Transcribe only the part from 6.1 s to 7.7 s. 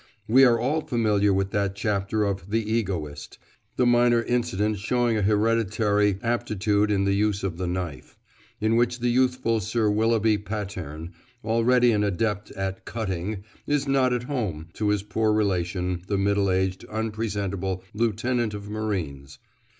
Aptitude in the Use of the